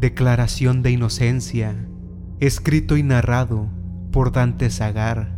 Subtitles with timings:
[0.00, 1.74] Declaración de Inocencia,
[2.38, 3.68] escrito y narrado
[4.12, 5.36] por Dante Zagar.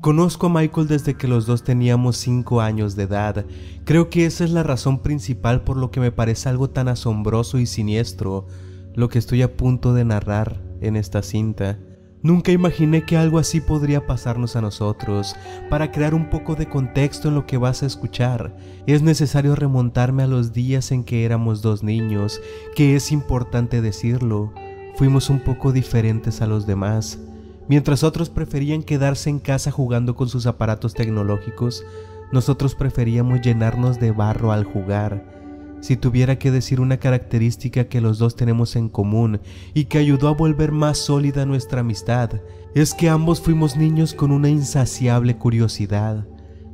[0.00, 3.46] Conozco a Michael desde que los dos teníamos 5 años de edad.
[3.84, 7.58] Creo que esa es la razón principal por lo que me parece algo tan asombroso
[7.58, 8.46] y siniestro
[8.94, 11.80] lo que estoy a punto de narrar en esta cinta.
[12.24, 15.36] Nunca imaginé que algo así podría pasarnos a nosotros.
[15.68, 18.56] Para crear un poco de contexto en lo que vas a escuchar,
[18.86, 22.40] es necesario remontarme a los días en que éramos dos niños,
[22.74, 24.54] que es importante decirlo,
[24.96, 27.18] fuimos un poco diferentes a los demás.
[27.68, 31.84] Mientras otros preferían quedarse en casa jugando con sus aparatos tecnológicos,
[32.32, 35.33] nosotros preferíamos llenarnos de barro al jugar.
[35.84, 39.42] Si tuviera que decir una característica que los dos tenemos en común
[39.74, 42.40] y que ayudó a volver más sólida nuestra amistad,
[42.74, 46.26] es que ambos fuimos niños con una insaciable curiosidad.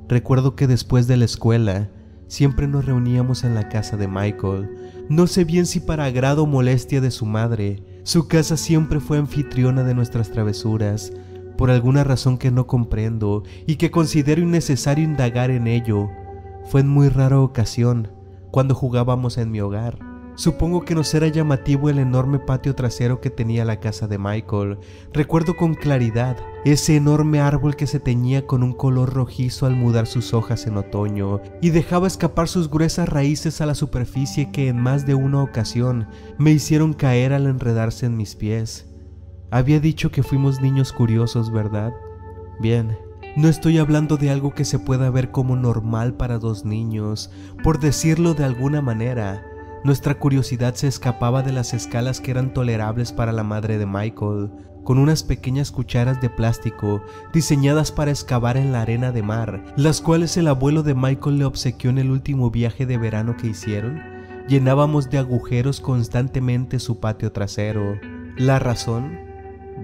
[0.08, 1.90] Recuerdo que después de la escuela,
[2.28, 4.70] siempre nos reuníamos en la casa de Michael.
[5.08, 9.18] No sé bien si para agrado o molestia de su madre, su casa siempre fue
[9.18, 11.12] anfitriona de nuestras travesuras,
[11.58, 16.08] por alguna razón que no comprendo y que considero innecesario indagar en ello.
[16.66, 18.19] Fue en muy rara ocasión,
[18.50, 19.98] cuando jugábamos en mi hogar.
[20.40, 24.78] Supongo que nos era llamativo el enorme patio trasero que tenía la casa de Michael.
[25.12, 30.06] Recuerdo con claridad ese enorme árbol que se teñía con un color rojizo al mudar
[30.06, 34.80] sus hojas en otoño y dejaba escapar sus gruesas raíces a la superficie que en
[34.80, 38.86] más de una ocasión me hicieron caer al enredarse en mis pies.
[39.50, 41.92] Había dicho que fuimos niños curiosos, ¿verdad?
[42.60, 42.96] Bien,
[43.36, 47.30] no estoy hablando de algo que se pueda ver como normal para dos niños,
[47.62, 49.44] por decirlo de alguna manera.
[49.84, 54.50] Nuestra curiosidad se escapaba de las escalas que eran tolerables para la madre de Michael,
[54.84, 60.00] con unas pequeñas cucharas de plástico diseñadas para excavar en la arena de mar, las
[60.00, 64.02] cuales el abuelo de Michael le obsequió en el último viaje de verano que hicieron.
[64.48, 67.98] Llenábamos de agujeros constantemente su patio trasero.
[68.36, 69.18] ¿La razón?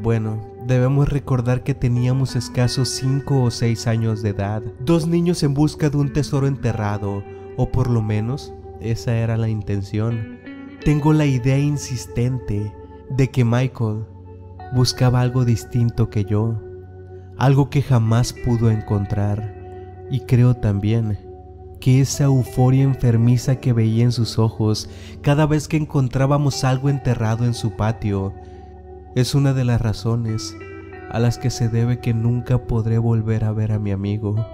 [0.02, 5.54] Bueno, debemos recordar que teníamos escasos 5 o 6 años de edad, dos niños en
[5.54, 7.22] busca de un tesoro enterrado,
[7.56, 10.38] o por lo menos esa era la intención.
[10.84, 12.72] Tengo la idea insistente
[13.10, 14.04] de que Michael
[14.74, 16.60] buscaba algo distinto que yo,
[17.38, 19.54] algo que jamás pudo encontrar.
[20.10, 21.18] Y creo también
[21.80, 24.88] que esa euforia enfermiza que veía en sus ojos
[25.22, 28.32] cada vez que encontrábamos algo enterrado en su patio
[29.16, 30.54] es una de las razones
[31.10, 34.46] a las que se debe que nunca podré volver a ver a mi amigo.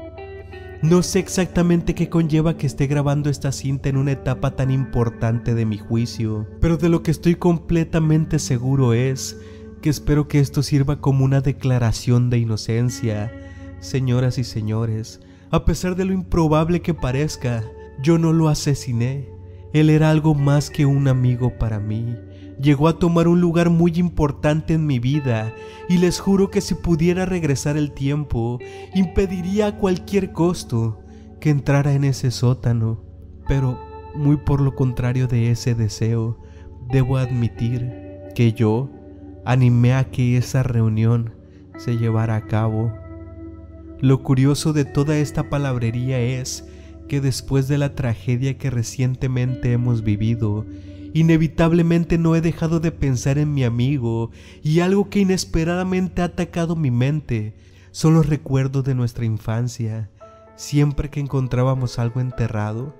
[0.82, 5.56] No sé exactamente qué conlleva que esté grabando esta cinta en una etapa tan importante
[5.56, 9.36] de mi juicio, pero de lo que estoy completamente seguro es
[9.80, 13.32] que espero que esto sirva como una declaración de inocencia.
[13.80, 15.20] Señoras y señores,
[15.50, 17.64] a pesar de lo improbable que parezca,
[18.00, 19.28] yo no lo asesiné.
[19.72, 22.14] Él era algo más que un amigo para mí.
[22.60, 25.52] Llegó a tomar un lugar muy importante en mi vida
[25.88, 28.58] y les juro que si pudiera regresar el tiempo,
[28.94, 31.00] impediría a cualquier costo
[31.40, 33.04] que entrara en ese sótano.
[33.48, 33.78] Pero,
[34.14, 36.38] muy por lo contrario de ese deseo,
[36.90, 37.90] debo admitir
[38.34, 38.90] que yo
[39.44, 41.34] animé a que esa reunión
[41.76, 42.92] se llevara a cabo.
[44.00, 46.68] Lo curioso de toda esta palabrería es
[47.08, 50.64] que después de la tragedia que recientemente hemos vivido,
[51.14, 54.30] inevitablemente no he dejado de pensar en mi amigo
[54.62, 57.54] y algo que inesperadamente ha atacado mi mente
[57.90, 60.10] son los recuerdos de nuestra infancia.
[60.56, 62.94] Siempre que encontrábamos algo enterrado,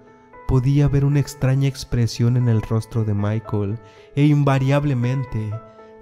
[0.47, 3.79] podía ver una extraña expresión en el rostro de Michael
[4.15, 5.51] e invariablemente,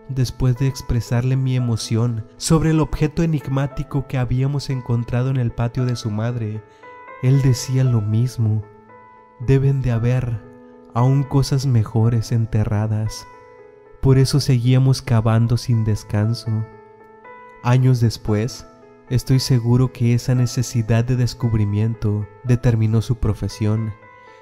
[0.08, 5.86] después de expresarle mi emoción sobre el objeto enigmático que habíamos encontrado en el patio
[5.86, 6.62] de su madre,
[7.22, 8.64] él decía lo mismo.
[9.46, 10.49] Deben de haber
[10.94, 13.26] aún cosas mejores enterradas.
[14.00, 16.64] Por eso seguíamos cavando sin descanso.
[17.62, 18.66] Años después,
[19.10, 23.92] estoy seguro que esa necesidad de descubrimiento determinó su profesión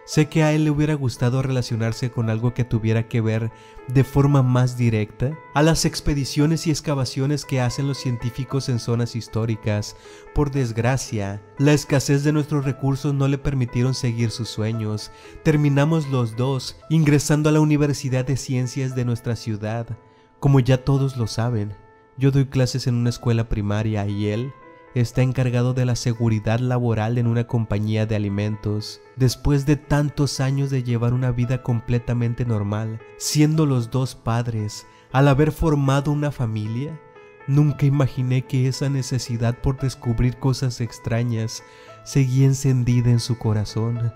[0.09, 3.53] Sé que a él le hubiera gustado relacionarse con algo que tuviera que ver
[3.89, 9.15] de forma más directa a las expediciones y excavaciones que hacen los científicos en zonas
[9.15, 9.97] históricas.
[10.35, 15.11] Por desgracia, la escasez de nuestros recursos no le permitieron seguir sus sueños.
[15.43, 19.99] Terminamos los dos ingresando a la Universidad de Ciencias de nuestra ciudad.
[20.41, 21.75] Como ya todos lo saben,
[22.17, 24.55] yo doy clases en una escuela primaria y él
[24.95, 29.01] está encargado de la seguridad laboral en una compañía de alimentos.
[29.17, 35.29] Después de tantos años de llevar una vida completamente normal, siendo los dos padres, al
[35.29, 36.99] haber formado una familia,
[37.47, 41.63] nunca imaginé que esa necesidad por descubrir cosas extrañas
[42.05, 44.13] seguía encendida en su corazón.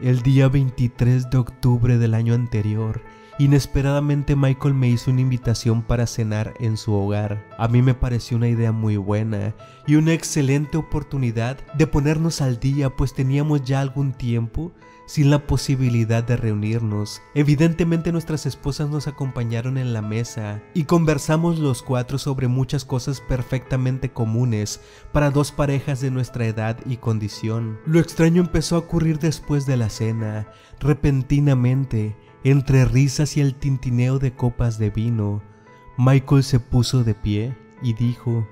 [0.00, 3.02] El día 23 de octubre del año anterior,
[3.40, 7.42] Inesperadamente Michael me hizo una invitación para cenar en su hogar.
[7.56, 9.54] A mí me pareció una idea muy buena
[9.86, 14.72] y una excelente oportunidad de ponernos al día pues teníamos ya algún tiempo
[15.06, 17.22] sin la posibilidad de reunirnos.
[17.34, 23.22] Evidentemente nuestras esposas nos acompañaron en la mesa y conversamos los cuatro sobre muchas cosas
[23.22, 24.82] perfectamente comunes
[25.12, 27.78] para dos parejas de nuestra edad y condición.
[27.86, 30.46] Lo extraño empezó a ocurrir después de la cena.
[30.78, 32.14] Repentinamente,
[32.44, 35.42] entre risas y el tintineo de copas de vino,
[35.98, 38.48] Michael se puso de pie y dijo,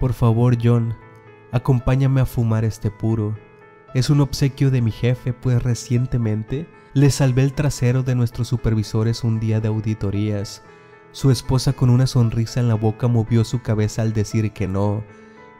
[0.00, 0.96] Por favor, John,
[1.52, 3.36] acompáñame a fumar este puro.
[3.94, 9.22] Es un obsequio de mi jefe, pues recientemente le salvé el trasero de nuestros supervisores
[9.22, 10.62] un día de auditorías.
[11.12, 15.04] Su esposa con una sonrisa en la boca movió su cabeza al decir que no.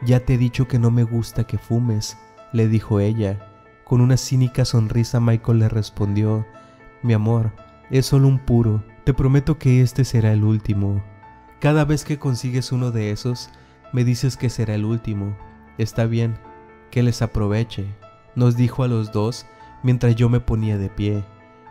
[0.03, 2.17] Ya te he dicho que no me gusta que fumes,
[2.53, 3.49] le dijo ella.
[3.85, 6.47] Con una cínica sonrisa Michael le respondió,
[7.03, 7.53] mi amor,
[7.91, 8.85] es solo un puro.
[9.05, 11.03] Te prometo que este será el último.
[11.61, 13.51] Cada vez que consigues uno de esos,
[13.93, 15.37] me dices que será el último.
[15.79, 16.39] Está bien,
[16.91, 17.87] que les aproveche,
[18.35, 19.47] nos dijo a los dos
[19.83, 21.25] mientras yo me ponía de pie.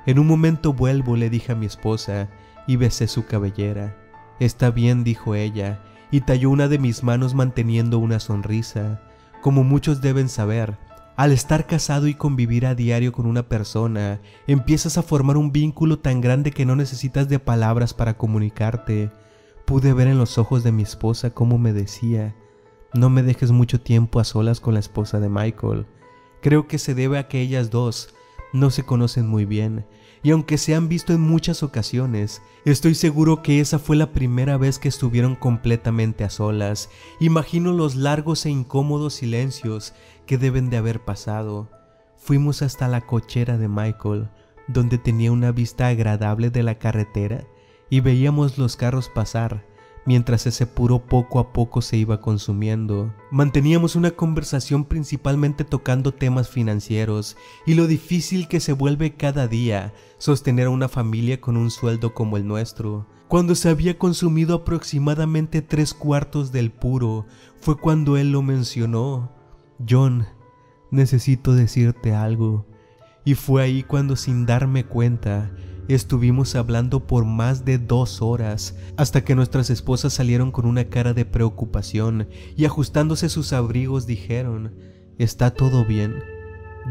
[0.06, 2.30] En un momento vuelvo, le dije a mi esposa,
[2.68, 3.96] y besé su cabellera.
[4.40, 5.80] Está bien, dijo ella,
[6.12, 9.02] y talló una de mis manos manteniendo una sonrisa.
[9.42, 10.78] Como muchos deben saber,
[11.20, 16.00] al estar casado y convivir a diario con una persona, empiezas a formar un vínculo
[16.00, 19.12] tan grande que no necesitas de palabras para comunicarte.
[19.66, 22.38] Pude ver en los ojos de mi esposa cómo me decía,
[22.94, 25.88] no me dejes mucho tiempo a solas con la esposa de Michael.
[26.42, 28.16] Creo que se debe a que ellas dos
[28.54, 29.86] no se conocen muy bien,
[30.24, 34.58] y aunque se han visto en muchas ocasiones, estoy seguro que esa fue la primera
[34.58, 36.90] vez que estuvieron completamente a solas.
[37.20, 39.94] Imagino los largos e incómodos silencios
[40.30, 41.72] que deben de haber pasado.
[42.16, 44.30] Fuimos hasta la cochera de Michael,
[44.68, 47.48] donde tenía una vista agradable de la carretera
[47.90, 49.66] y veíamos los carros pasar
[50.06, 53.12] mientras ese puro poco a poco se iba consumiendo.
[53.32, 57.36] Manteníamos una conversación principalmente tocando temas financieros
[57.66, 62.14] y lo difícil que se vuelve cada día sostener a una familia con un sueldo
[62.14, 63.08] como el nuestro.
[63.28, 67.26] Cuando se había consumido aproximadamente tres cuartos del puro,
[67.60, 69.39] fue cuando él lo mencionó.
[69.88, 70.26] John,
[70.92, 72.66] necesito decirte algo.
[73.26, 75.52] Y fue ahí cuando sin darme cuenta,
[75.90, 81.16] Estuvimos hablando por más de dos horas hasta que nuestras esposas salieron con una cara
[81.16, 84.76] de preocupación y ajustándose sus abrigos dijeron,
[85.18, 86.22] ¿está todo bien?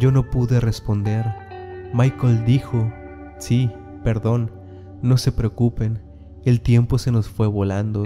[0.00, 1.24] Yo no pude responder.
[1.94, 2.92] Michael dijo,
[3.38, 3.70] sí,
[4.02, 4.50] perdón,
[5.00, 6.02] no se preocupen,
[6.44, 8.02] el tiempo se nos fue volando.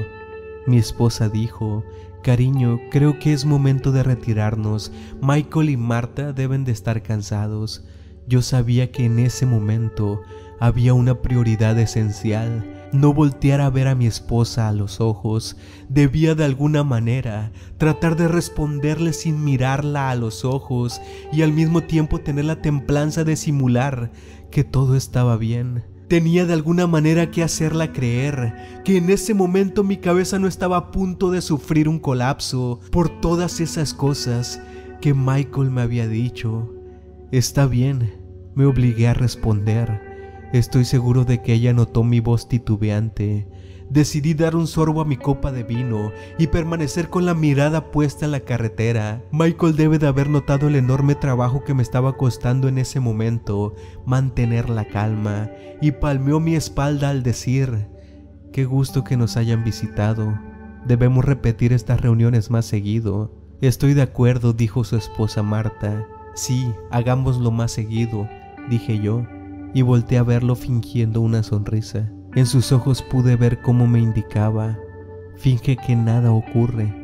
[0.66, 1.84] Mi esposa dijo,
[2.22, 4.92] cariño, creo que es momento de retirarnos.
[5.20, 7.84] Michael y Marta deben de estar cansados.
[8.26, 10.20] Yo sabía que en ese momento
[10.60, 12.88] había una prioridad esencial.
[12.92, 15.56] No voltear a ver a mi esposa a los ojos.
[15.88, 21.00] Debía de alguna manera tratar de responderle sin mirarla a los ojos
[21.32, 24.12] y al mismo tiempo tener la templanza de simular
[24.50, 25.91] que todo estaba bien.
[26.12, 30.76] Tenía de alguna manera que hacerla creer que en ese momento mi cabeza no estaba
[30.76, 34.60] a punto de sufrir un colapso por todas esas cosas
[35.00, 36.70] que Michael me había dicho.
[37.30, 38.12] Está bien,
[38.54, 40.50] me obligué a responder.
[40.52, 43.48] Estoy seguro de que ella notó mi voz titubeante.
[43.90, 48.24] Decidí dar un sorbo a mi copa de vino y permanecer con la mirada puesta
[48.24, 49.22] en la carretera.
[49.30, 53.74] Michael debe de haber notado el enorme trabajo que me estaba costando en ese momento
[54.06, 57.88] mantener la calma y palmeó mi espalda al decir,
[58.52, 60.38] qué gusto que nos hayan visitado.
[60.86, 63.34] Debemos repetir estas reuniones más seguido.
[63.60, 66.06] Estoy de acuerdo, dijo su esposa Marta.
[66.34, 68.28] Sí, hagámoslo más seguido,
[68.68, 69.22] dije yo
[69.74, 72.10] y volteé a verlo fingiendo una sonrisa.
[72.34, 74.78] En sus ojos pude ver cómo me indicaba,
[75.36, 77.02] finge que nada ocurre.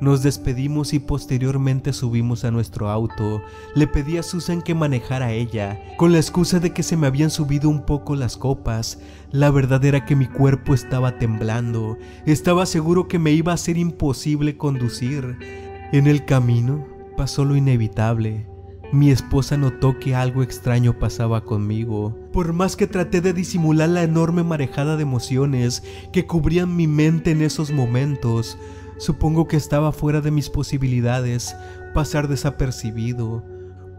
[0.00, 3.42] Nos despedimos y posteriormente subimos a nuestro auto.
[3.74, 7.30] Le pedí a Susan que manejara ella, con la excusa de que se me habían
[7.30, 9.00] subido un poco las copas.
[9.32, 11.98] La verdad era que mi cuerpo estaba temblando.
[12.24, 15.38] Estaba seguro que me iba a ser imposible conducir.
[15.92, 18.51] En el camino pasó lo inevitable.
[18.92, 22.14] Mi esposa notó que algo extraño pasaba conmigo.
[22.30, 25.82] Por más que traté de disimular la enorme marejada de emociones
[26.12, 28.58] que cubrían mi mente en esos momentos,
[28.98, 31.56] supongo que estaba fuera de mis posibilidades
[31.94, 33.42] pasar desapercibido.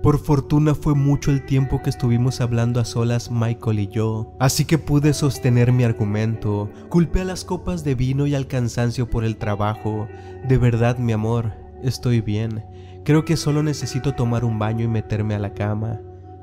[0.03, 4.65] Por fortuna fue mucho el tiempo que estuvimos hablando a solas Michael y yo, así
[4.65, 6.69] que pude sostener mi argumento.
[6.89, 10.07] Culpé a las copas de vino y al cansancio por el trabajo.
[10.47, 12.63] De verdad, mi amor, estoy bien.
[13.05, 15.99] Creo que solo necesito tomar un baño y meterme a la cama.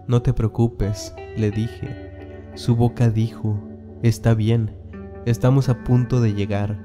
[0.06, 2.10] No te preocupes, le dije.
[2.54, 3.58] Su boca dijo,
[4.02, 4.76] está bien,
[5.24, 6.78] estamos a punto de llegar,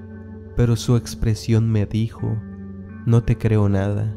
[0.55, 2.37] pero su expresión me dijo,
[3.05, 4.15] no te creo nada.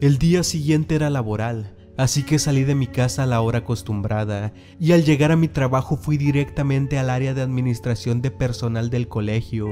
[0.00, 4.54] El día siguiente era laboral, así que salí de mi casa a la hora acostumbrada
[4.80, 9.08] y al llegar a mi trabajo fui directamente al área de administración de personal del
[9.08, 9.66] colegio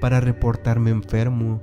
[0.00, 1.62] para reportarme enfermo.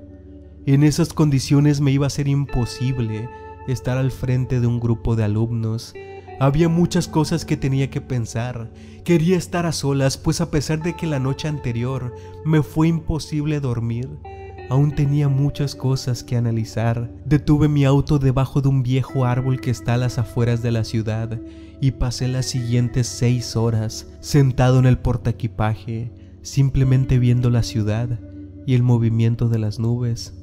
[0.66, 3.30] En esas condiciones me iba a ser imposible
[3.68, 5.94] estar al frente de un grupo de alumnos.
[6.40, 8.72] Había muchas cosas que tenía que pensar.
[9.04, 13.60] Quería estar a solas, pues a pesar de que la noche anterior me fue imposible
[13.60, 14.10] dormir,
[14.68, 17.12] Aún tenía muchas cosas que analizar.
[17.26, 20.84] Detuve mi auto debajo de un viejo árbol que está a las afueras de la
[20.84, 21.40] ciudad
[21.80, 28.20] y pasé las siguientes seis horas sentado en el portaequipaje, simplemente viendo la ciudad
[28.66, 30.34] y el movimiento de las nubes.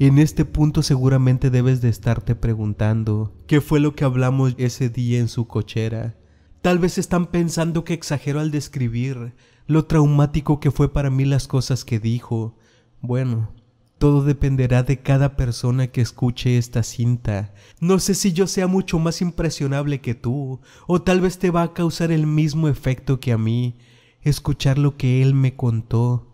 [0.00, 5.18] En este punto seguramente debes de estarte preguntando qué fue lo que hablamos ese día
[5.18, 6.16] en su cochera.
[6.62, 9.34] Tal vez están pensando que exagero al describir
[9.66, 12.56] lo traumático que fue para mí las cosas que dijo.
[13.02, 13.52] Bueno,
[13.98, 17.52] todo dependerá de cada persona que escuche esta cinta.
[17.78, 21.62] No sé si yo sea mucho más impresionable que tú, o tal vez te va
[21.62, 23.76] a causar el mismo efecto que a mí,
[24.22, 26.32] escuchar lo que él me contó.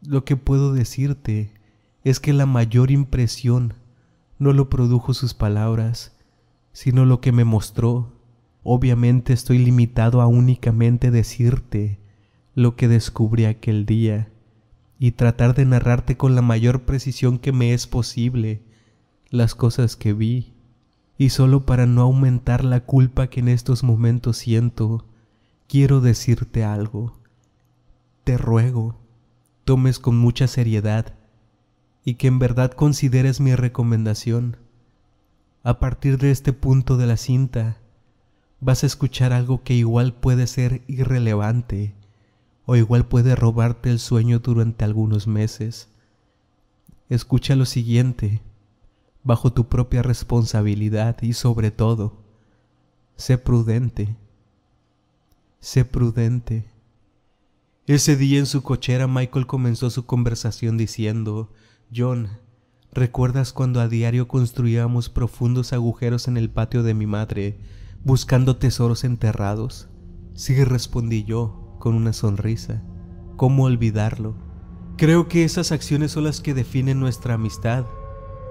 [0.00, 1.51] Lo que puedo decirte
[2.04, 3.74] es que la mayor impresión
[4.38, 6.16] no lo produjo sus palabras,
[6.72, 8.12] sino lo que me mostró.
[8.64, 12.00] Obviamente estoy limitado a únicamente decirte
[12.54, 14.28] lo que descubrí aquel día
[14.98, 18.62] y tratar de narrarte con la mayor precisión que me es posible
[19.30, 20.54] las cosas que vi.
[21.18, 25.06] Y solo para no aumentar la culpa que en estos momentos siento,
[25.68, 27.16] quiero decirte algo.
[28.24, 28.96] Te ruego,
[29.64, 31.14] tomes con mucha seriedad
[32.04, 34.56] y que en verdad consideres mi recomendación.
[35.62, 37.78] A partir de este punto de la cinta,
[38.60, 41.94] vas a escuchar algo que igual puede ser irrelevante
[42.64, 45.88] o igual puede robarte el sueño durante algunos meses.
[47.08, 48.40] Escucha lo siguiente,
[49.24, 52.22] bajo tu propia responsabilidad y sobre todo,
[53.16, 54.16] sé prudente,
[55.60, 56.64] sé prudente.
[57.86, 61.52] Ese día en su cochera Michael comenzó su conversación diciendo,
[61.94, 62.28] John,
[62.90, 67.58] ¿recuerdas cuando a diario construíamos profundos agujeros en el patio de mi madre,
[68.02, 69.90] buscando tesoros enterrados?
[70.34, 72.82] Sí, respondí yo, con una sonrisa.
[73.36, 74.34] ¿Cómo olvidarlo?
[74.96, 77.84] Creo que esas acciones son las que definen nuestra amistad.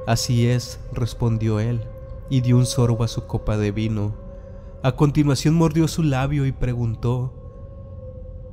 [0.06, 1.82] Así es, respondió él,
[2.30, 4.16] y dio un sorbo a su copa de vino.
[4.84, 7.34] A continuación mordió su labio y preguntó,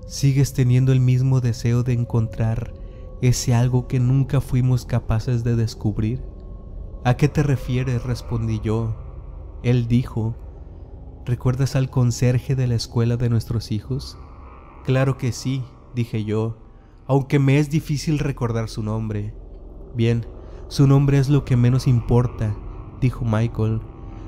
[0.06, 2.77] ¿Sigues teniendo el mismo deseo de encontrar
[3.20, 6.22] ese algo que nunca fuimos capaces de descubrir?
[7.04, 8.02] ¿A qué te refieres?
[8.02, 8.96] respondí yo.
[9.62, 10.36] Él dijo,
[11.24, 14.18] ¿recuerdas al conserje de la escuela de nuestros hijos?
[14.84, 16.58] Claro que sí, dije yo,
[17.06, 19.34] aunque me es difícil recordar su nombre.
[19.94, 20.26] Bien,
[20.68, 22.54] su nombre es lo que menos importa,
[23.00, 23.80] dijo Michael.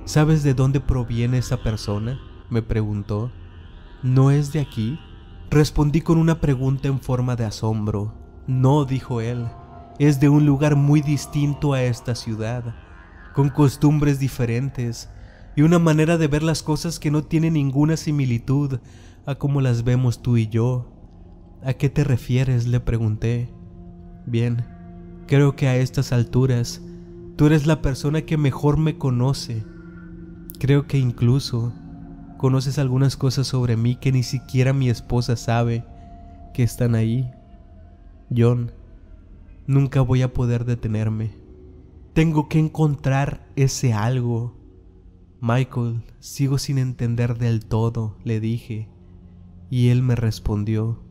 [0.04, 2.18] ¿Sabes de dónde proviene esa persona?
[2.48, 3.30] me preguntó.
[4.02, 4.98] ¿No es de aquí?
[5.50, 8.19] Respondí con una pregunta en forma de asombro.
[8.50, 9.46] No, dijo él,
[10.00, 12.74] es de un lugar muy distinto a esta ciudad,
[13.32, 15.08] con costumbres diferentes
[15.54, 18.80] y una manera de ver las cosas que no tiene ninguna similitud
[19.24, 20.92] a como las vemos tú y yo.
[21.62, 22.66] ¿A qué te refieres?
[22.66, 23.54] le pregunté.
[24.26, 24.66] Bien,
[25.28, 26.82] creo que a estas alturas
[27.36, 29.64] tú eres la persona que mejor me conoce.
[30.58, 31.72] Creo que incluso
[32.36, 35.84] conoces algunas cosas sobre mí que ni siquiera mi esposa sabe
[36.52, 37.30] que están ahí.
[38.34, 38.72] John,
[39.66, 41.32] nunca voy a poder detenerme.
[42.12, 44.56] Tengo que encontrar ese algo.
[45.40, 48.88] Michael, sigo sin entender del todo, le dije.
[49.70, 51.02] Y él me respondió,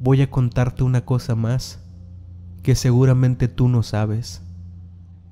[0.00, 1.84] voy a contarte una cosa más
[2.62, 4.42] que seguramente tú no sabes.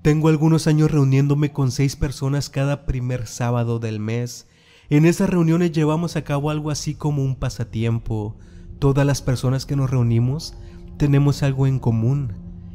[0.03, 4.49] Tengo algunos años reuniéndome con seis personas cada primer sábado del mes.
[4.91, 8.37] En esas reuniones llevamos a cabo algo así como un pasatiempo.
[8.83, 10.55] Todas las personas que nos reunimos
[10.97, 12.33] tenemos algo en común.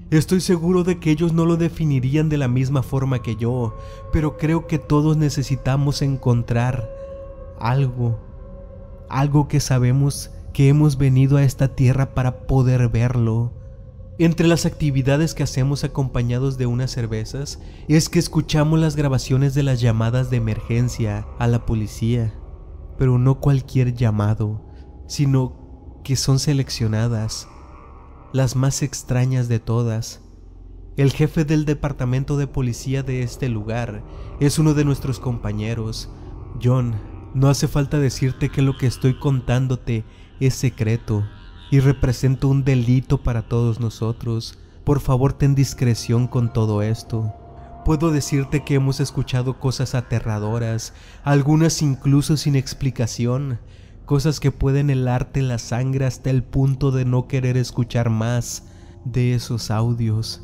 [0.10, 3.76] Estoy seguro de que ellos no lo definirían de la misma forma que yo,
[4.14, 6.90] pero creo que todos necesitamos encontrar
[7.60, 8.22] algo
[9.10, 13.52] algo que sabemos que hemos venido a esta tierra para poder verlo.
[14.18, 17.60] Entre las actividades que hacemos acompañados de unas cervezas
[17.90, 22.34] es que escuchamos las grabaciones de las llamadas de emergencia a la policía,
[22.98, 24.62] pero no cualquier llamado,
[25.06, 25.67] sino
[26.08, 27.50] que son seleccionadas,
[28.32, 30.22] las más extrañas de todas.
[30.96, 34.06] El jefe del departamento de policía de este lugar
[34.40, 36.10] es uno de nuestros compañeros,
[36.64, 36.96] John,
[37.34, 40.06] no hace falta decirte que lo que estoy contándote
[40.40, 41.28] es secreto
[41.72, 44.58] y representa un delito para todos nosotros.
[44.86, 47.34] Por favor, ten discreción con todo esto.
[47.84, 50.94] Puedo decirte que hemos escuchado cosas aterradoras,
[51.26, 53.60] algunas incluso sin explicación,
[54.08, 58.64] cosas que pueden helarte la sangre hasta el punto de no querer escuchar más
[59.04, 60.42] de esos audios.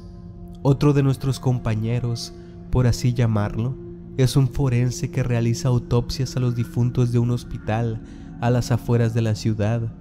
[0.63, 2.33] Otro de nuestros compañeros,
[2.71, 3.73] por así llamarlo,
[4.17, 8.01] es un forense que realiza autopsias a los difuntos de un hospital
[8.41, 9.93] a las afueras de la ciudad.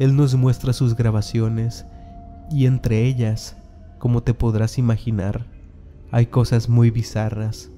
[0.00, 1.84] Él nos muestra sus grabaciones
[2.50, 3.58] y entre ellas,
[3.98, 5.46] como te podrás imaginar,
[6.10, 7.70] hay cosas muy bizarras,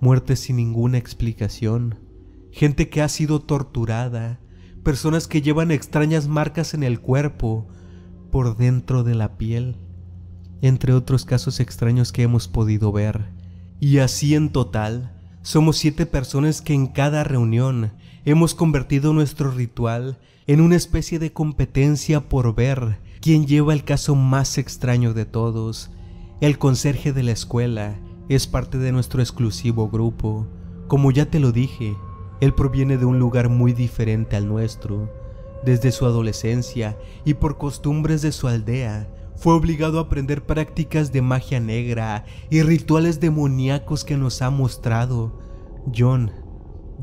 [0.00, 1.98] muertes sin ninguna explicación,
[2.50, 4.40] gente que ha sido torturada,
[4.82, 7.68] personas que llevan extrañas marcas en el cuerpo,
[8.30, 9.76] por dentro de la piel,
[10.62, 13.28] entre otros casos extraños que hemos podido ver.
[13.78, 15.12] Y así en total,
[15.42, 17.92] somos siete personas que en cada reunión
[18.24, 24.14] hemos convertido nuestro ritual en una especie de competencia por ver quién lleva el caso
[24.14, 25.90] más extraño de todos.
[26.40, 27.96] El conserje de la escuela
[28.28, 30.46] es parte de nuestro exclusivo grupo.
[30.88, 31.94] Como ya te lo dije,
[32.42, 35.08] él proviene de un lugar muy diferente al nuestro.
[35.64, 41.22] Desde su adolescencia y por costumbres de su aldea, fue obligado a aprender prácticas de
[41.22, 45.38] magia negra y rituales demoníacos que nos ha mostrado.
[45.96, 46.32] John,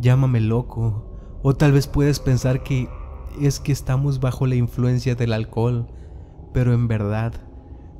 [0.02, 2.90] llámame loco, o tal vez puedes pensar que
[3.40, 5.88] es que estamos bajo la influencia del alcohol,
[6.54, 7.32] pero en verdad,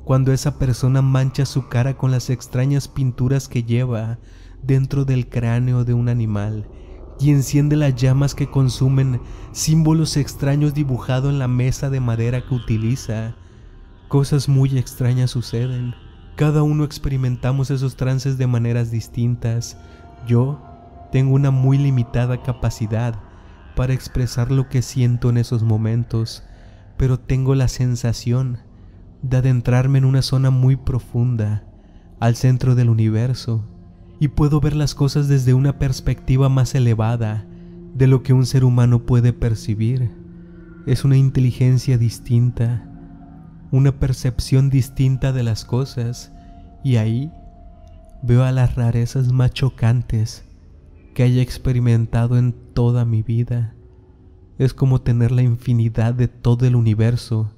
[0.04, 4.18] cuando esa persona mancha su cara con las extrañas pinturas que lleva
[4.62, 6.68] dentro del cráneo de un animal
[7.20, 9.20] y enciende las llamas que consumen
[9.52, 13.34] símbolos extraños dibujados en la mesa de madera que utiliza,
[14.10, 15.94] Cosas muy extrañas suceden.
[16.34, 19.78] Cada uno experimentamos esos trances de maneras distintas.
[20.26, 20.60] Yo
[21.12, 23.14] tengo una muy limitada capacidad
[23.76, 26.42] para expresar lo que siento en esos momentos,
[26.96, 28.58] pero tengo la sensación
[29.22, 31.62] de adentrarme en una zona muy profunda,
[32.18, 33.64] al centro del universo,
[34.20, 37.46] y puedo ver las cosas desde una perspectiva más elevada
[37.94, 40.12] de lo que un ser humano puede percibir.
[40.86, 42.86] Es una inteligencia distinta
[43.70, 46.32] una percepción distinta de las cosas
[46.82, 47.32] y ahí
[48.22, 50.44] veo a las rarezas más chocantes
[51.14, 53.74] que haya experimentado en toda mi vida.
[54.58, 57.54] Es como tener la infinidad de todo el universo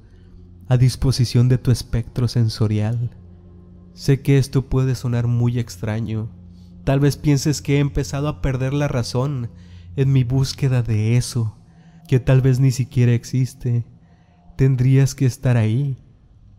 [0.68, 3.10] a disposición de tu espectro sensorial.
[3.94, 6.30] Sé que esto puede sonar muy extraño.
[6.84, 9.50] Tal vez pienses que he empezado a perder la razón
[9.96, 11.56] en mi búsqueda de eso,
[12.08, 13.84] que tal vez ni siquiera existe.
[14.56, 15.96] Tendrías que estar ahí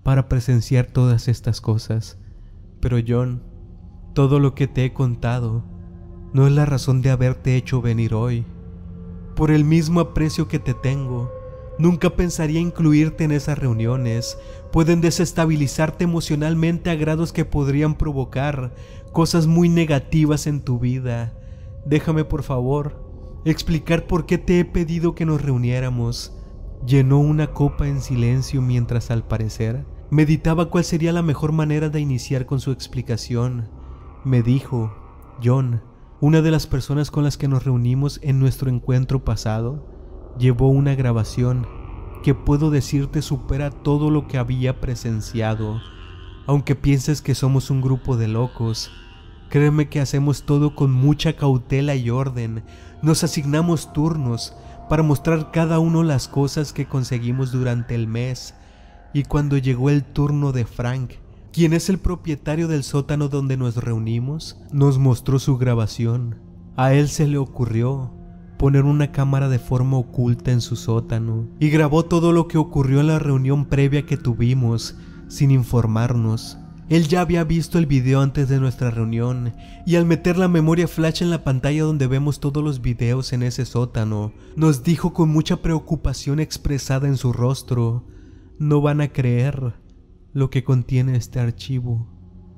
[0.02, 2.18] para presenciar todas estas cosas.
[2.80, 3.44] Pero John,
[4.14, 5.64] todo lo que te he contado
[6.34, 8.46] no es la razón de haberte hecho venir hoy.
[9.36, 11.32] Por el mismo aprecio que te tengo,
[11.80, 14.38] nunca pensaría incluirte en esas reuniones.
[14.72, 18.74] Pueden desestabilizarte emocionalmente a grados que podrían provocar
[19.14, 21.34] cosas muy negativas en tu vida.
[21.86, 26.38] Déjame por favor explicar por qué te he pedido que nos reuniéramos.
[26.86, 32.00] Llenó una copa en silencio mientras al parecer Meditaba cuál sería la mejor manera de
[32.00, 33.72] iniciar con su explicación.
[34.24, 34.94] Me dijo,
[35.44, 35.82] John,
[36.22, 39.88] una de las personas con las que nos reunimos en nuestro encuentro pasado,
[40.38, 41.66] llevó una grabación
[42.22, 45.82] que puedo decirte supera todo lo que había presenciado.
[46.46, 48.92] Aunque pienses que somos un grupo de locos,
[49.54, 52.64] créeme que hacemos todo con mucha cautela y orden.
[53.04, 54.56] Nos asignamos turnos
[54.90, 58.56] para mostrar cada uno las cosas que conseguimos durante el mes
[59.14, 61.12] y cuando llegó el turno de Frank,
[61.52, 66.40] quien es el propietario del sótano donde nos reunimos, nos mostró su grabación.
[66.76, 68.12] A él se le ocurrió
[68.58, 73.02] poner una cámara de forma oculta en su sótano y grabó todo lo que ocurrió
[73.02, 76.58] en la reunión previa que tuvimos sin informarnos.
[76.94, 80.88] Él ya había visto el video antes de nuestra reunión y al meter la memoria
[80.88, 85.30] flash en la pantalla donde vemos todos los videos en ese sótano, nos dijo con
[85.30, 88.06] mucha preocupación expresada en su rostro,
[88.60, 89.74] no van a creer
[90.34, 92.08] lo que contiene este archivo.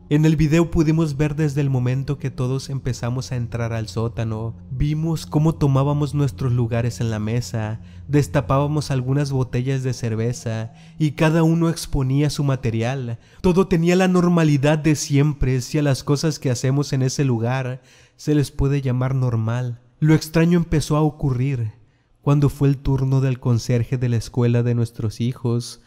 [0.10, 4.58] En el video pudimos ver desde el momento que todos empezamos a entrar al sótano,
[4.70, 11.44] vimos cómo tomábamos nuestros lugares en la mesa, destapábamos algunas botellas de cerveza y cada
[11.44, 13.20] uno exponía su material.
[13.42, 17.82] Todo tenía la normalidad de siempre si a las cosas que hacemos en ese lugar
[18.16, 19.82] se les puede llamar normal.
[20.00, 21.74] Lo extraño empezó a ocurrir
[22.22, 25.82] cuando fue el turno del conserje de la escuela de nuestros hijos.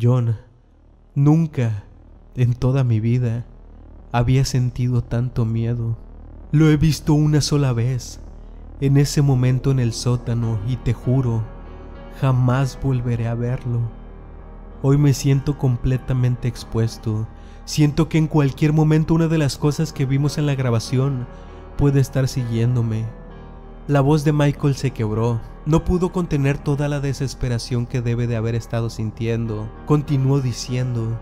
[0.00, 0.38] John,
[1.14, 1.84] nunca
[2.36, 3.46] en toda mi vida
[4.12, 5.98] había sentido tanto miedo.
[6.52, 8.20] Lo he visto una sola vez
[8.80, 11.42] en ese momento en el sótano y te juro,
[12.20, 13.80] jamás volveré a verlo.
[14.82, 17.28] Hoy me siento completamente expuesto.
[17.66, 21.26] Siento que en cualquier momento una de las cosas que vimos en la grabación
[21.76, 23.04] puede estar siguiéndome.
[23.86, 25.40] La voz de Michael se quebró.
[25.66, 29.68] No pudo contener toda la desesperación que debe de haber estado sintiendo.
[29.84, 31.20] Continuó diciendo,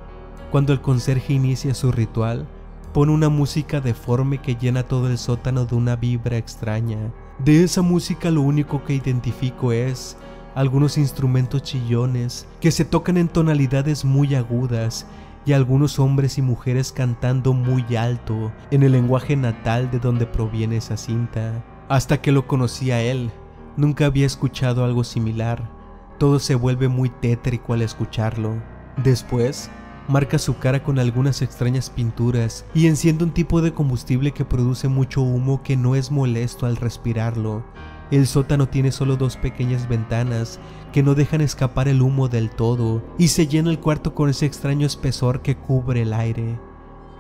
[0.52, 2.46] cuando el conserje inicia su ritual,
[2.92, 7.12] pone una música deforme que llena todo el sótano de una vibra extraña.
[7.44, 10.16] De esa música lo único que identifico es
[10.56, 15.06] algunos instrumentos chillones que se tocan en tonalidades muy agudas
[15.46, 20.78] y algunos hombres y mujeres cantando muy alto en el lenguaje natal de donde proviene
[20.78, 21.64] esa cinta.
[21.88, 23.30] Hasta que lo conocí a él,
[23.76, 25.70] nunca había escuchado algo similar.
[26.18, 28.56] Todo se vuelve muy tétrico al escucharlo.
[28.96, 29.70] Después,
[30.08, 34.88] marca su cara con algunas extrañas pinturas y enciende un tipo de combustible que produce
[34.88, 37.62] mucho humo que no es molesto al respirarlo.
[38.10, 40.58] El sótano tiene solo dos pequeñas ventanas
[40.92, 44.46] que no dejan escapar el humo del todo y se llena el cuarto con ese
[44.46, 46.58] extraño espesor que cubre el aire.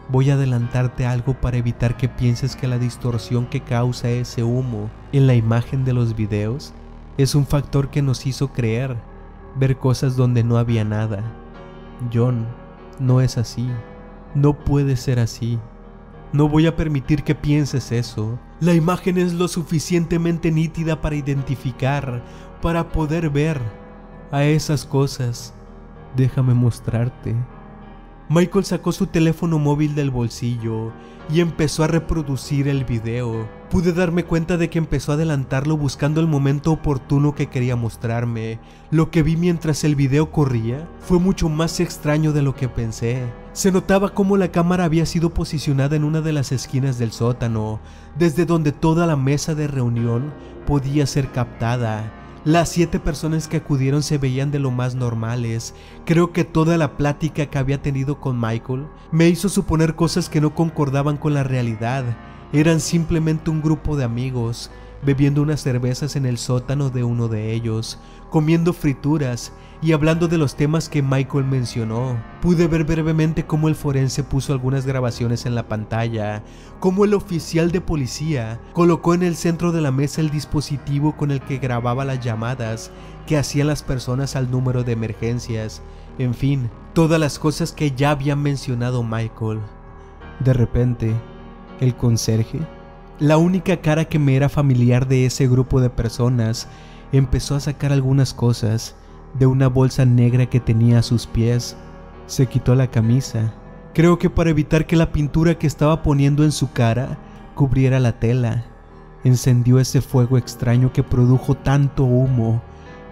[0.08, 4.88] Voy a adelantarte algo para evitar que pienses que la distorsión que causa ese humo
[5.12, 6.72] en la imagen de los videos
[7.18, 8.96] es un factor que nos hizo creer
[9.56, 11.22] ver cosas donde no había nada.
[12.12, 12.46] John,
[13.00, 13.68] no es así.
[14.34, 15.58] No puede ser así.
[16.32, 18.38] No voy a permitir que pienses eso.
[18.60, 22.22] La imagen es lo suficientemente nítida para identificar,
[22.60, 23.58] para poder ver
[24.30, 25.54] a esas cosas.
[26.16, 27.34] Déjame mostrarte.
[28.28, 30.92] Michael sacó su teléfono móvil del bolsillo
[31.30, 33.48] y empezó a reproducir el video.
[33.70, 38.58] Pude darme cuenta de que empezó a adelantarlo buscando el momento oportuno que quería mostrarme.
[38.90, 43.24] Lo que vi mientras el video corría fue mucho más extraño de lo que pensé.
[43.52, 47.78] Se notaba cómo la cámara había sido posicionada en una de las esquinas del sótano,
[48.18, 50.32] desde donde toda la mesa de reunión
[50.66, 52.10] podía ser captada.
[52.46, 55.74] Las siete personas que acudieron se veían de lo más normales.
[56.06, 60.40] Creo que toda la plática que había tenido con Michael me hizo suponer cosas que
[60.40, 62.04] no concordaban con la realidad.
[62.52, 64.70] Eran simplemente un grupo de amigos,
[65.02, 67.98] bebiendo unas cervezas en el sótano de uno de ellos,
[68.30, 72.16] comiendo frituras y hablando de los temas que Michael mencionó.
[72.40, 76.42] Pude ver brevemente cómo el forense puso algunas grabaciones en la pantalla,
[76.80, 81.30] cómo el oficial de policía colocó en el centro de la mesa el dispositivo con
[81.30, 82.90] el que grababa las llamadas
[83.26, 85.82] que hacían las personas al número de emergencias,
[86.18, 89.60] en fin, todas las cosas que ya había mencionado Michael.
[90.40, 91.14] De repente,
[91.80, 92.60] el conserje,
[93.20, 96.68] la única cara que me era familiar de ese grupo de personas,
[97.10, 98.94] empezó a sacar algunas cosas
[99.38, 101.76] de una bolsa negra que tenía a sus pies.
[102.26, 103.52] Se quitó la camisa,
[103.92, 107.18] creo que para evitar que la pintura que estaba poniendo en su cara
[107.54, 108.64] cubriera la tela.
[109.24, 112.62] Encendió ese fuego extraño que produjo tanto humo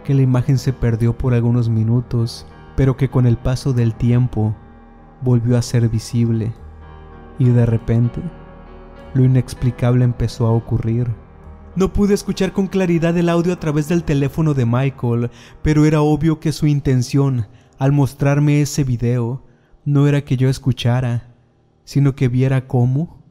[0.05, 4.55] que la imagen se perdió por algunos minutos, pero que con el paso del tiempo
[5.21, 6.53] volvió a ser visible.
[7.41, 8.23] Y de repente,
[9.17, 11.09] lo inexplicable empezó a ocurrir.
[11.75, 15.31] No pude escuchar con claridad el audio a través del teléfono de Michael,
[15.63, 17.49] pero era obvio que su intención,
[17.79, 19.45] al mostrarme ese video,
[19.85, 21.35] no era que yo escuchara,
[21.85, 23.23] sino que viera cómo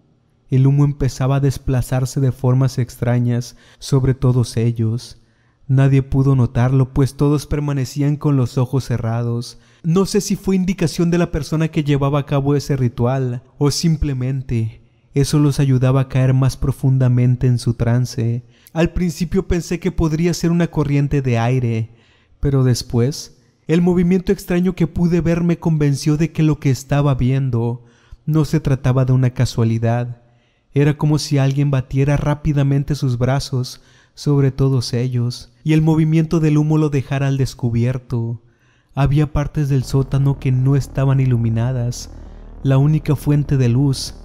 [0.50, 5.22] el humo empezaba a desplazarse de formas extrañas sobre todos ellos.
[5.68, 9.58] Nadie pudo notarlo, pues todos permanecían con los ojos cerrados.
[9.84, 13.72] No sé si fue indicación de la persona que llevaba a cabo ese ritual, o
[13.72, 14.85] simplemente
[15.16, 18.44] eso los ayudaba a caer más profundamente en su trance.
[18.74, 21.90] Al principio pensé que podría ser una corriente de aire,
[22.42, 27.16] pero después el movimiento extraño que pude ver me convenció de que lo que estaba
[27.16, 27.86] viendo
[28.26, 30.22] no se trataba de una casualidad.
[30.74, 33.82] Era como si alguien batiera rápidamente sus brazos
[34.16, 38.42] sobre todos ellos, y el movimiento del humo lo dejara al descubierto.
[38.94, 42.12] Había partes del sótano que no estaban iluminadas.
[42.64, 44.16] La única fuente de luz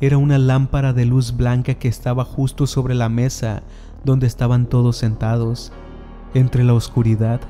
[0.00, 3.62] era una lámpara de luz blanca que estaba justo sobre la mesa
[4.04, 5.72] donde estaban todos sentados.
[6.34, 7.40] Entre la oscuridad,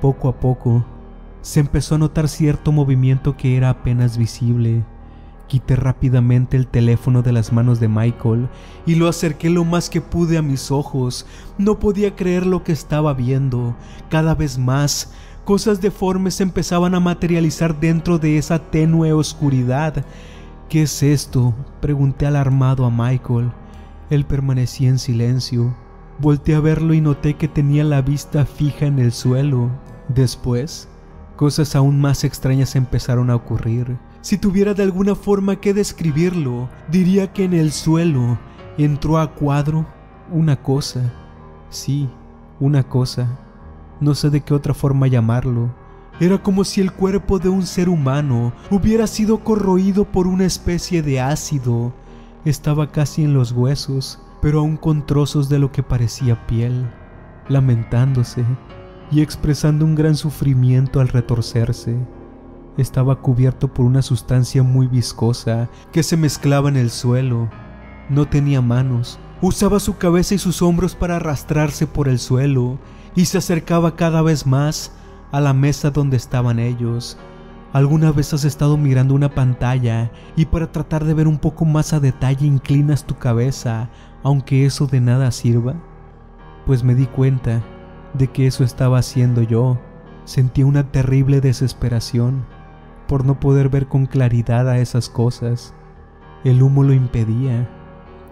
[0.00, 0.84] poco a poco,
[1.42, 4.84] se empezó a notar cierto movimiento que era apenas visible.
[5.46, 8.48] Quité rápidamente el teléfono de las manos de Michael
[8.84, 11.24] y lo acerqué lo más que pude a mis ojos.
[11.56, 13.76] No podía creer lo que estaba viendo.
[14.10, 15.12] Cada vez más,
[15.44, 20.04] cosas deformes empezaban a materializar dentro de esa tenue oscuridad.
[20.68, 21.54] ¿Qué es esto?
[21.80, 23.52] Pregunté alarmado a Michael.
[24.10, 25.72] Él permanecía en silencio.
[26.18, 29.70] Volté a verlo y noté que tenía la vista fija en el suelo.
[30.08, 30.88] Después,
[31.36, 33.96] cosas aún más extrañas empezaron a ocurrir.
[34.22, 38.36] Si tuviera de alguna forma que describirlo, diría que en el suelo
[38.76, 39.86] entró a cuadro
[40.32, 41.12] una cosa,
[41.70, 42.08] sí,
[42.58, 43.38] una cosa,
[44.00, 45.72] no sé de qué otra forma llamarlo.
[46.18, 51.02] Era como si el cuerpo de un ser humano hubiera sido corroído por una especie
[51.02, 51.92] de ácido.
[52.46, 56.88] Estaba casi en los huesos, pero aún con trozos de lo que parecía piel,
[57.48, 58.44] lamentándose
[59.10, 61.96] y expresando un gran sufrimiento al retorcerse.
[62.78, 67.50] Estaba cubierto por una sustancia muy viscosa que se mezclaba en el suelo.
[68.08, 72.78] No tenía manos, usaba su cabeza y sus hombros para arrastrarse por el suelo
[73.14, 74.92] y se acercaba cada vez más
[75.32, 77.18] a la mesa donde estaban ellos.
[77.72, 81.92] ¿Alguna vez has estado mirando una pantalla y para tratar de ver un poco más
[81.92, 83.90] a detalle inclinas tu cabeza,
[84.22, 85.74] aunque eso de nada sirva?
[86.64, 87.62] Pues me di cuenta
[88.14, 89.78] de que eso estaba haciendo yo.
[90.24, 92.44] Sentí una terrible desesperación
[93.06, 95.74] por no poder ver con claridad a esas cosas.
[96.44, 97.68] El humo lo impedía.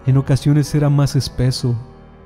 [0.05, 1.75] En ocasiones era más espeso,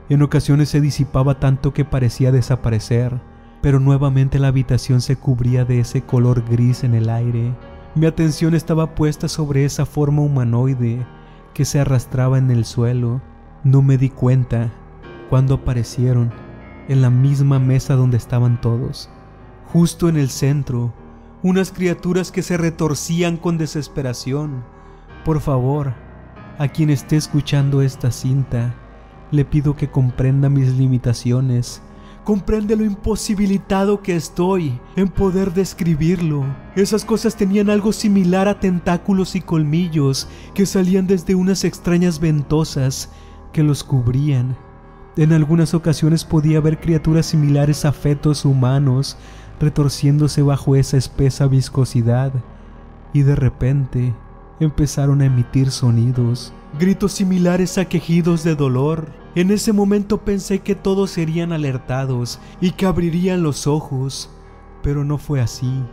[0.10, 3.22] en ocasiones se disipaba tanto que parecía desaparecer,
[3.62, 7.54] pero nuevamente la habitación se cubría de ese color gris en el aire.
[7.96, 11.06] Mi atención estaba puesta sobre esa forma humanoide
[11.54, 13.22] que se arrastraba en el suelo.
[13.64, 14.72] No me di cuenta
[15.30, 16.32] cuando aparecieron
[16.88, 19.10] en la misma mesa donde estaban todos,
[19.72, 20.94] justo en el centro,
[21.44, 24.64] unas criaturas que se retorcían con desesperación.
[25.24, 25.94] Por favor,
[26.58, 28.74] a quien esté escuchando esta cinta,
[29.32, 31.82] le pido que comprenda mis limitaciones.
[32.24, 36.46] Comprende lo imposibilitado que estoy en poder describirlo.
[36.76, 43.10] Esas cosas tenían algo similar a tentáculos y colmillos que salían desde unas extrañas ventosas
[43.52, 44.56] que los cubrían.
[45.18, 49.18] En algunas ocasiones podía ver criaturas similares a fetos humanos
[49.60, 52.32] retorciéndose bajo esa espesa viscosidad
[53.12, 54.14] y de repente
[54.60, 59.19] empezaron a emitir sonidos, gritos similares a quejidos de dolor.
[59.36, 64.30] En ese momento pensé que todos serían alertados y que abrirían los ojos,
[64.82, 65.84] pero no fue así.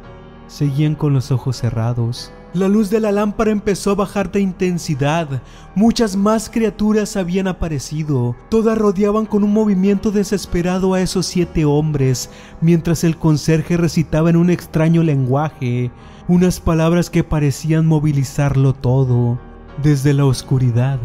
[0.46, 2.33] Seguían con los ojos cerrados.
[2.55, 5.42] La luz de la lámpara empezó a bajar de intensidad.
[5.75, 8.35] Muchas más criaturas habían aparecido.
[8.49, 12.31] Todas rodeaban con un movimiento desesperado a esos siete hombres,
[12.62, 15.90] mientras el conserje recitaba en un extraño lenguaje
[16.29, 19.38] unas palabras que parecían movilizarlo todo.
[19.83, 20.99] Desde la oscuridad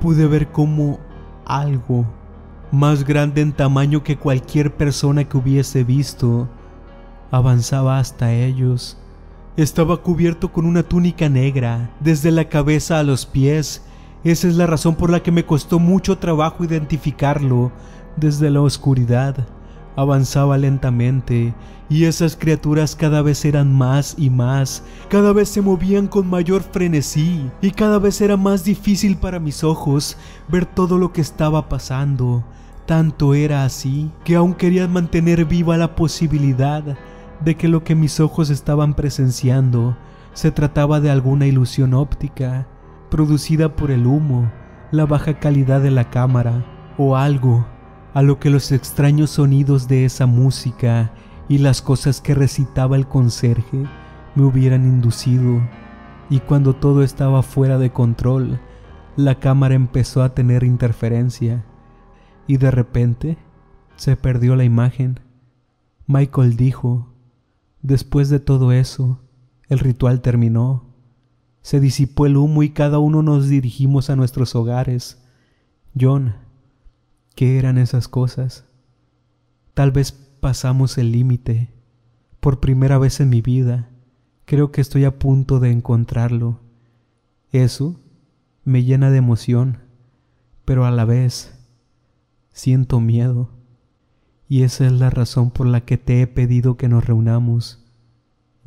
[0.00, 0.98] pude ver cómo
[1.44, 2.06] algo
[2.70, 6.48] más grande en tamaño que cualquier persona que hubiese visto
[7.30, 8.98] avanzaba hasta ellos.
[9.56, 13.82] Estaba cubierto con una túnica negra, desde la cabeza a los pies.
[14.24, 17.70] Esa es la razón por la que me costó mucho trabajo identificarlo.
[18.16, 19.46] Desde la oscuridad
[19.96, 21.54] avanzaba lentamente
[21.88, 26.62] y esas criaturas cada vez eran más y más, cada vez se movían con mayor
[26.62, 30.16] frenesí y cada vez era más difícil para mis ojos
[30.48, 32.44] ver todo lo que estaba pasando.
[32.86, 36.82] Tanto era así que aún quería mantener viva la posibilidad
[37.44, 39.96] de que lo que mis ojos estaban presenciando
[40.32, 42.66] se trataba de alguna ilusión óptica
[43.10, 44.50] producida por el humo,
[44.90, 46.64] la baja calidad de la cámara
[46.96, 47.66] o algo
[48.14, 51.12] a lo que los extraños sonidos de esa música
[51.48, 53.84] y las cosas que recitaba el conserje
[54.34, 55.60] me hubieran inducido.
[56.30, 58.60] Y cuando todo estaba fuera de control,
[59.16, 61.64] la cámara empezó a tener interferencia
[62.46, 63.38] y de repente
[63.96, 65.20] se perdió la imagen.
[66.06, 67.14] Michael dijo,
[67.82, 69.20] después de todo eso,
[69.68, 70.84] el ritual terminó.
[71.60, 75.22] Se disipó el humo y cada uno nos dirigimos a nuestros hogares.
[75.98, 76.34] John,
[77.34, 78.64] ¿Qué eran esas cosas?
[79.74, 81.72] Tal vez pasamos el límite.
[82.40, 83.88] Por primera vez en mi vida,
[84.44, 86.60] creo que estoy a punto de encontrarlo.
[87.52, 88.00] Eso
[88.64, 89.78] me llena de emoción,
[90.64, 91.58] pero a la vez
[92.52, 93.50] siento miedo.
[94.48, 97.86] Y esa es la razón por la que te he pedido que nos reunamos.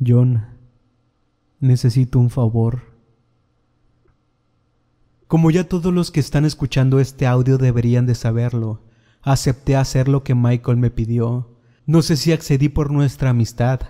[0.04, 0.46] John,
[1.60, 2.95] necesito un favor.
[5.28, 8.82] Como ya todos los que están escuchando este audio deberían de saberlo,
[9.22, 11.56] acepté hacer lo que Michael me pidió.
[11.84, 13.80] No sé si accedí por nuestra amistad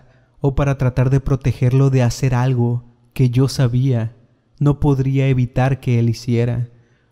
[0.41, 4.17] o para tratar de protegerlo de hacer algo que yo sabía
[4.59, 6.69] no podría evitar que él hiciera,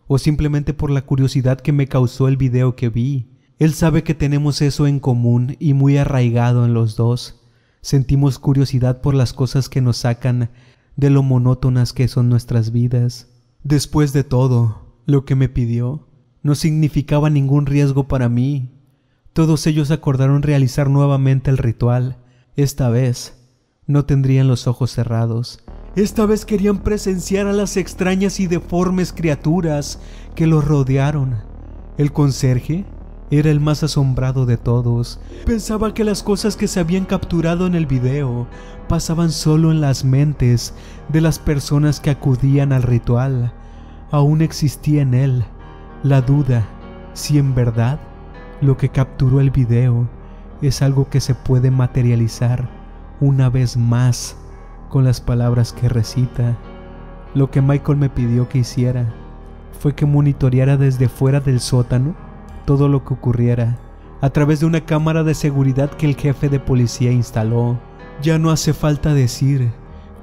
[0.07, 3.29] o simplemente por la curiosidad que me causó el video que vi.
[3.59, 7.43] Él sabe que tenemos eso en común y muy arraigado en los dos.
[7.81, 10.51] Sentimos curiosidad por las cosas que nos sacan
[10.97, 13.29] de lo monótonas que son nuestras vidas.
[13.65, 16.07] Después de todo, lo que me pidió
[16.43, 18.69] no significaba ningún riesgo para mí.
[19.33, 22.19] Todos ellos acordaron realizar nuevamente el ritual.
[22.57, 23.39] Esta vez
[23.87, 25.65] no tendrían los ojos cerrados.
[25.97, 29.99] Esta vez querían presenciar a las extrañas y deformes criaturas
[30.35, 31.37] que los rodearon.
[31.97, 32.85] El conserje
[33.39, 35.21] era el más asombrado de todos.
[35.45, 38.47] Pensaba que las cosas que se habían capturado en el video
[38.89, 40.75] pasaban solo en las mentes
[41.09, 43.53] de las personas que acudían al ritual.
[44.11, 45.45] Aún existía en él
[46.05, 46.69] la duda
[47.13, 47.99] si en verdad
[48.61, 50.09] lo que capturó el video
[50.63, 52.69] es algo que se puede materializar
[53.21, 54.37] una vez más
[54.91, 56.57] con las palabras que recita.
[57.35, 59.13] Lo que Michael me pidió que hiciera
[59.81, 62.15] fue que monitoreara desde fuera del sótano
[62.65, 63.79] todo lo que ocurriera
[64.25, 67.79] a través de una cámara de seguridad que el jefe de policía instaló.
[68.23, 69.71] Ya no hace falta decir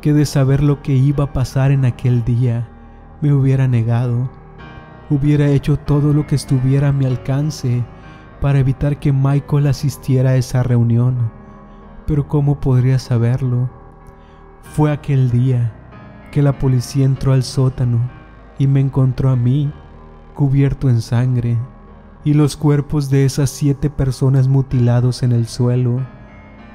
[0.01, 2.67] que de saber lo que iba a pasar en aquel día,
[3.21, 4.27] me hubiera negado.
[5.11, 7.83] Hubiera hecho todo lo que estuviera a mi alcance
[8.39, 11.31] para evitar que Michael asistiera a esa reunión.
[12.07, 13.69] Pero ¿cómo podría saberlo?
[14.63, 15.73] Fue aquel día
[16.31, 17.99] que la policía entró al sótano
[18.57, 19.71] y me encontró a mí
[20.33, 21.57] cubierto en sangre
[22.23, 26.05] y los cuerpos de esas siete personas mutilados en el suelo.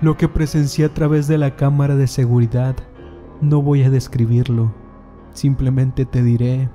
[0.01, 2.77] Lo que presencié a través de la cámara de seguridad,
[3.41, 4.73] no voy a describirlo,
[5.33, 6.69] simplemente te diré,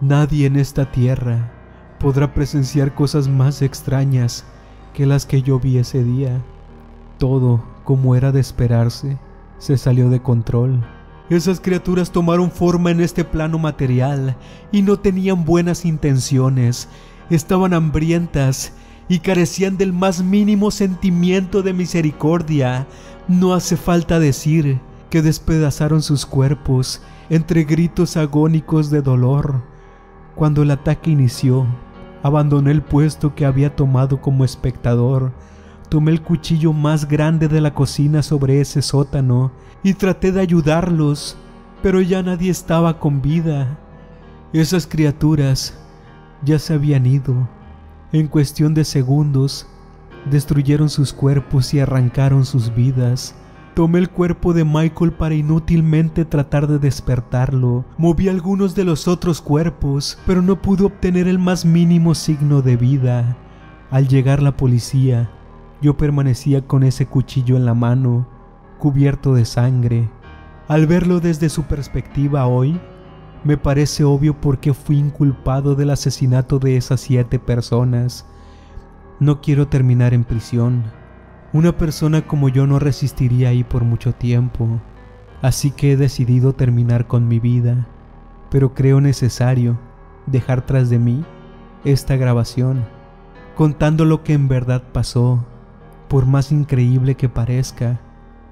[0.00, 1.52] nadie en esta tierra
[1.98, 4.44] podrá presenciar cosas más extrañas
[4.94, 6.40] que las que yo vi ese día.
[7.18, 9.18] Todo, como era de esperarse,
[9.58, 10.84] se salió de control.
[11.28, 14.36] Esas criaturas tomaron forma en este plano material
[14.72, 16.88] y no tenían buenas intenciones
[17.30, 18.72] estaban hambrientas
[19.08, 22.86] y carecían del más mínimo sentimiento de misericordia.
[23.28, 29.62] No hace falta decir que despedazaron sus cuerpos entre gritos agónicos de dolor.
[30.34, 31.66] Cuando el ataque inició,
[32.22, 35.32] abandoné el puesto que había tomado como espectador,
[35.88, 39.50] tomé el cuchillo más grande de la cocina sobre ese sótano
[39.82, 41.36] y traté de ayudarlos,
[41.82, 43.78] pero ya nadie estaba con vida.
[44.52, 45.76] Esas criaturas
[46.44, 47.48] ya se habían ido.
[48.12, 49.66] En cuestión de segundos,
[50.30, 53.34] destruyeron sus cuerpos y arrancaron sus vidas.
[53.74, 57.84] Tomé el cuerpo de Michael para inútilmente tratar de despertarlo.
[57.96, 62.76] Moví algunos de los otros cuerpos, pero no pude obtener el más mínimo signo de
[62.76, 63.36] vida.
[63.90, 65.30] Al llegar la policía,
[65.80, 68.26] yo permanecía con ese cuchillo en la mano,
[68.78, 70.10] cubierto de sangre.
[70.68, 72.80] Al verlo desde su perspectiva hoy,
[73.42, 78.26] me parece obvio por qué fui inculpado del asesinato de esas siete personas.
[79.18, 80.84] No quiero terminar en prisión.
[81.52, 84.68] Una persona como yo no resistiría ahí por mucho tiempo,
[85.42, 87.86] así que he decidido terminar con mi vida,
[88.50, 89.78] pero creo necesario
[90.26, 91.24] dejar tras de mí
[91.84, 92.84] esta grabación,
[93.56, 95.44] contando lo que en verdad pasó.
[96.08, 98.00] Por más increíble que parezca,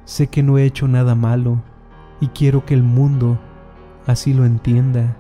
[0.05, 1.61] sé que no he hecho nada malo
[2.20, 3.38] y quiero que el mundo
[4.09, 5.16] así lo entienda.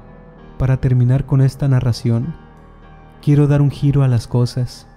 [0.58, 2.34] Para terminar con esta narración,
[3.22, 4.88] quiero dar un giro a las cosas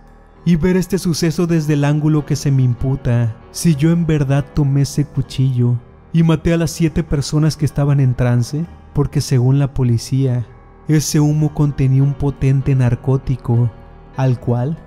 [0.46, 3.36] y ver este suceso desde el ángulo que se me imputa.
[3.52, 5.76] Si yo en verdad tomé ese cuchillo
[6.14, 10.48] y maté a las siete personas que estaban en trance, porque según la policía,
[10.88, 13.70] ese humo contenía un potente narcótico,
[14.18, 14.78] al cual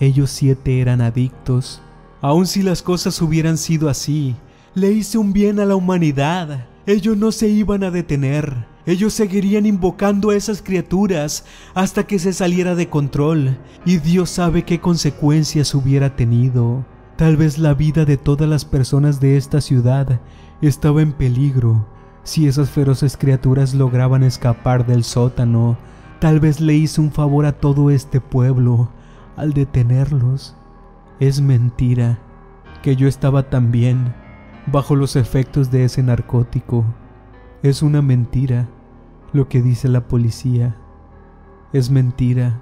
[0.00, 1.80] ellos siete eran adictos.
[2.20, 4.34] Aun si las cosas hubieran sido así,
[4.74, 6.66] le hice un bien a la humanidad.
[6.86, 8.66] Ellos no se iban a detener.
[8.84, 14.64] Ellos seguirían invocando a esas criaturas hasta que se saliera de control, y Dios sabe
[14.64, 16.84] qué consecuencias hubiera tenido.
[17.16, 20.20] Tal vez la vida de todas las personas de esta ciudad
[20.60, 21.86] estaba en peligro
[22.22, 25.78] si esas feroces criaturas lograban escapar del sótano.
[26.20, 28.90] Tal vez le hice un favor a todo este pueblo
[29.36, 30.54] al detenerlos.
[31.20, 32.18] Es mentira
[32.82, 34.14] que yo estaba tan bien
[34.66, 36.84] bajo los efectos de ese narcótico.
[37.62, 38.68] Es una mentira
[39.32, 40.76] lo que dice la policía.
[41.72, 42.60] Es mentira,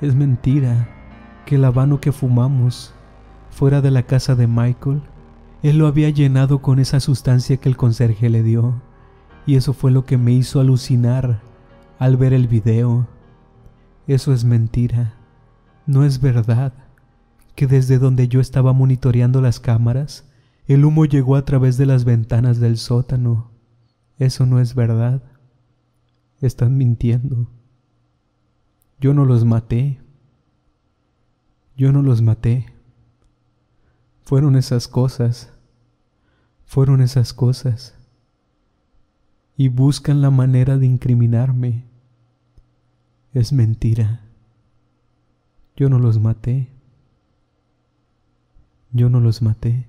[0.00, 0.88] es mentira
[1.44, 2.94] que el habano que fumamos
[3.50, 5.02] fuera de la casa de Michael,
[5.62, 8.74] él lo había llenado con esa sustancia que el conserje le dio.
[9.46, 11.40] Y eso fue lo que me hizo alucinar
[11.98, 13.06] al ver el video.
[14.06, 15.14] Eso es mentira.
[15.86, 16.72] No es verdad
[17.54, 20.25] que desde donde yo estaba monitoreando las cámaras,
[20.66, 23.50] el humo llegó a través de las ventanas del sótano.
[24.18, 25.22] Eso no es verdad.
[26.40, 27.48] Están mintiendo.
[28.98, 30.00] Yo no los maté.
[31.76, 32.66] Yo no los maté.
[34.22, 35.52] Fueron esas cosas.
[36.64, 37.94] Fueron esas cosas.
[39.56, 41.84] Y buscan la manera de incriminarme.
[43.32, 44.22] Es mentira.
[45.76, 46.70] Yo no los maté.
[48.90, 49.86] Yo no los maté.